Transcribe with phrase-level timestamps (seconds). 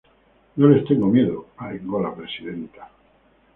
[0.55, 2.89] No les tengo miedo" arengó la presidenta.